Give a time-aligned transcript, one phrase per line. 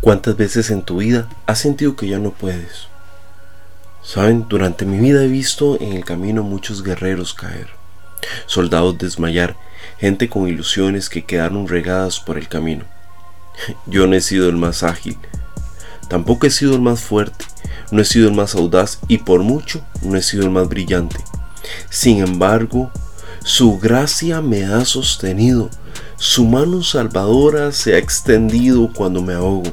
[0.00, 2.86] ¿Cuántas veces en tu vida has sentido que ya no puedes?
[4.00, 7.66] Saben, durante mi vida he visto en el camino muchos guerreros caer,
[8.46, 9.56] soldados desmayar,
[9.98, 12.84] gente con ilusiones que quedaron regadas por el camino.
[13.86, 15.18] Yo no he sido el más ágil,
[16.08, 17.44] tampoco he sido el más fuerte,
[17.90, 21.16] no he sido el más audaz y por mucho no he sido el más brillante.
[21.90, 22.92] Sin embargo,
[23.42, 25.70] su gracia me ha sostenido,
[26.16, 29.70] su mano salvadora se ha extendido cuando me ahogo.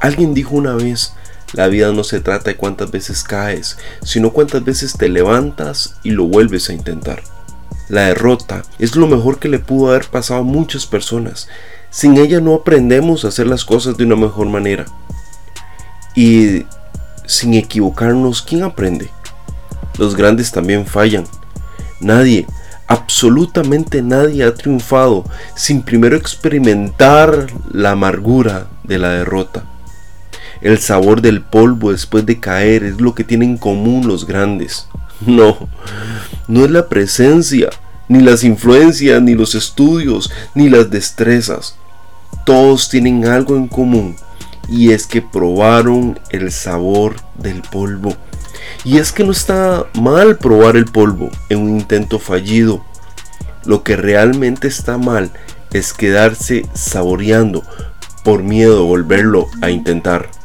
[0.00, 1.14] Alguien dijo una vez,
[1.54, 6.10] la vida no se trata de cuántas veces caes, sino cuántas veces te levantas y
[6.10, 7.22] lo vuelves a intentar.
[7.88, 11.48] La derrota es lo mejor que le pudo haber pasado a muchas personas.
[11.90, 14.84] Sin ella no aprendemos a hacer las cosas de una mejor manera.
[16.14, 16.66] Y
[17.24, 19.08] sin equivocarnos, ¿quién aprende?
[19.96, 21.24] Los grandes también fallan.
[22.00, 22.46] Nadie,
[22.86, 25.24] absolutamente nadie ha triunfado
[25.56, 29.64] sin primero experimentar la amargura de la derrota.
[30.60, 34.88] El sabor del polvo después de caer es lo que tienen en común los grandes.
[35.26, 35.68] No,
[36.46, 37.70] no es la presencia,
[38.08, 41.74] ni las influencias, ni los estudios, ni las destrezas.
[42.46, 44.14] Todos tienen algo en común
[44.68, 48.16] y es que probaron el sabor del polvo.
[48.84, 52.84] Y es que no está mal probar el polvo en un intento fallido.
[53.64, 55.32] Lo que realmente está mal
[55.72, 57.64] es quedarse saboreando
[58.24, 60.37] por miedo a volverlo a intentar.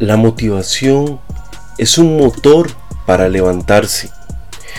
[0.00, 1.20] La motivación
[1.76, 2.70] es un motor
[3.04, 4.08] para levantarse.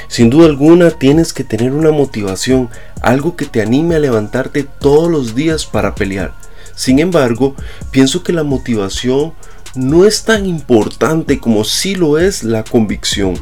[0.08, 2.70] Sin duda alguna tienes que tener una motivación,
[3.04, 6.34] algo que te anime a levantarte todos los días para pelear.
[6.74, 7.56] Sin embargo,
[7.92, 9.34] pienso que la motivación
[9.76, 13.40] no es tan importante como sí lo es la convicción.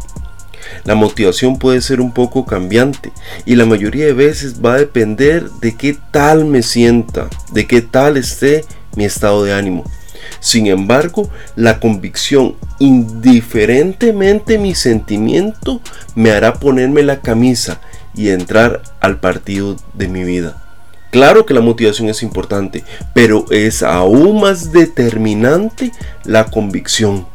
[0.84, 3.14] La motivación puede ser un poco cambiante
[3.46, 7.82] y la mayoría de veces va a depender de qué tal me sienta, de qué
[7.82, 8.66] tal esté
[8.98, 9.86] mi estado de ánimo.
[10.40, 15.82] Sin embargo, la convicción, indiferentemente mi sentimiento,
[16.16, 17.80] me hará ponerme la camisa
[18.16, 20.62] y entrar al partido de mi vida.
[21.12, 22.84] Claro que la motivación es importante,
[23.14, 25.92] pero es aún más determinante
[26.24, 27.26] la convicción.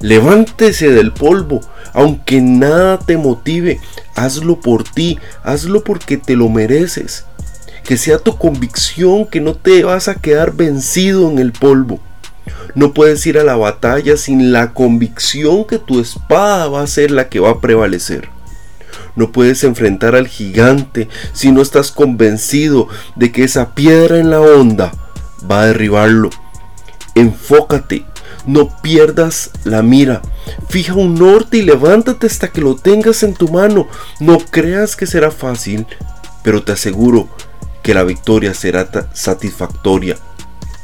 [0.00, 1.60] Levántese del polvo,
[1.92, 3.80] aunque nada te motive,
[4.14, 7.24] hazlo por ti, hazlo porque te lo mereces
[7.88, 12.00] que sea tu convicción que no te vas a quedar vencido en el polvo.
[12.74, 17.10] No puedes ir a la batalla sin la convicción que tu espada va a ser
[17.10, 18.28] la que va a prevalecer.
[19.16, 24.42] No puedes enfrentar al gigante si no estás convencido de que esa piedra en la
[24.42, 24.92] onda
[25.50, 26.28] va a derribarlo.
[27.14, 28.04] Enfócate,
[28.44, 30.20] no pierdas la mira.
[30.68, 33.88] Fija un norte y levántate hasta que lo tengas en tu mano.
[34.20, 35.86] No creas que será fácil,
[36.42, 37.30] pero te aseguro
[37.88, 40.18] que la victoria será satisfactoria.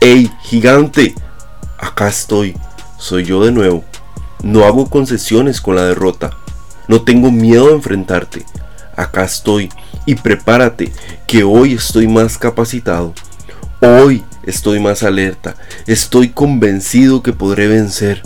[0.00, 1.14] ¡Ey, gigante!
[1.76, 2.56] Acá estoy,
[2.96, 3.84] soy yo de nuevo.
[4.42, 6.30] No hago concesiones con la derrota.
[6.88, 8.46] No tengo miedo a enfrentarte.
[8.96, 9.68] Acá estoy
[10.06, 10.92] y prepárate
[11.26, 13.12] que hoy estoy más capacitado.
[13.82, 15.56] Hoy estoy más alerta.
[15.86, 18.22] Estoy convencido que podré vencer.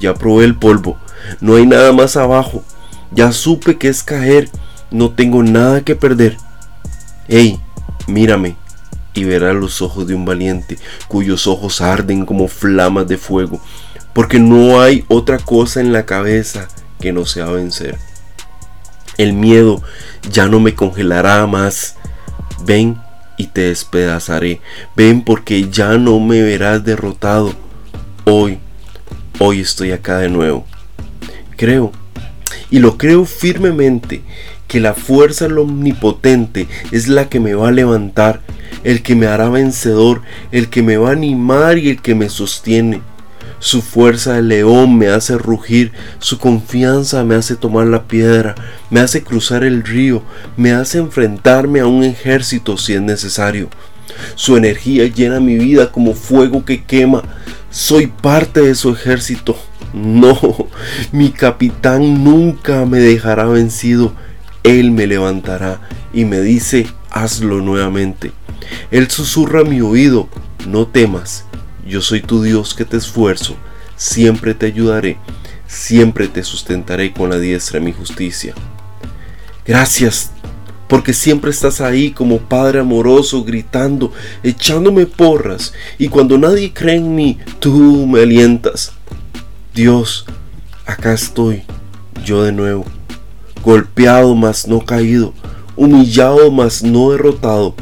[0.00, 0.98] Ya probé el polvo.
[1.40, 2.64] No hay nada más abajo.
[3.12, 4.50] Ya supe que es caer.
[4.90, 6.38] No tengo nada que perder.
[7.28, 7.60] ¡Ey!
[8.06, 8.56] Mírame
[9.14, 10.78] y verás los ojos de un valiente,
[11.08, 13.60] cuyos ojos arden como flamas de fuego,
[14.12, 16.68] porque no hay otra cosa en la cabeza
[17.00, 17.98] que no sea vencer.
[19.18, 19.82] El miedo
[20.30, 21.96] ya no me congelará más.
[22.64, 22.98] Ven
[23.38, 24.60] y te despedazaré.
[24.94, 27.54] Ven porque ya no me verás derrotado.
[28.24, 28.58] Hoy,
[29.38, 30.66] hoy estoy acá de nuevo.
[31.56, 31.92] Creo,
[32.70, 34.22] y lo creo firmemente,
[34.68, 38.40] que la fuerza omnipotente es la que me va a levantar,
[38.84, 40.22] el que me hará vencedor,
[40.52, 43.02] el que me va a animar y el que me sostiene.
[43.58, 48.54] Su fuerza de león me hace rugir, su confianza me hace tomar la piedra,
[48.90, 50.22] me hace cruzar el río,
[50.56, 53.70] me hace enfrentarme a un ejército si es necesario.
[54.34, 57.22] Su energía llena mi vida como fuego que quema.
[57.70, 59.56] Soy parte de su ejército.
[59.94, 60.68] No,
[61.10, 64.12] mi capitán nunca me dejará vencido.
[64.66, 65.80] Él me levantará
[66.12, 68.32] y me dice, hazlo nuevamente.
[68.90, 70.28] Él susurra a mi oído,
[70.66, 71.44] no temas,
[71.86, 73.54] yo soy tu Dios que te esfuerzo,
[73.94, 75.18] siempre te ayudaré,
[75.68, 78.54] siempre te sustentaré con la diestra de mi justicia.
[79.64, 80.32] Gracias,
[80.88, 84.12] porque siempre estás ahí como Padre amoroso, gritando,
[84.42, 88.90] echándome porras, y cuando nadie cree en mí, tú me alientas.
[89.72, 90.26] Dios,
[90.86, 91.62] acá estoy,
[92.24, 92.84] yo de nuevo
[93.66, 95.34] golpeado mas no caído,
[95.74, 97.74] humillado mas no derrotado.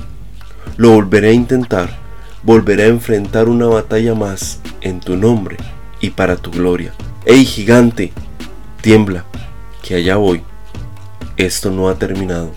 [0.79, 2.01] Lo volveré a intentar,
[2.43, 5.59] volveré a enfrentar una batalla más en tu nombre
[6.01, 6.95] y para tu gloria.
[7.27, 8.15] ¡Ey gigante!
[8.81, 9.27] Tiembla,
[9.83, 10.43] que allá voy.
[11.37, 12.51] Esto no ha terminado.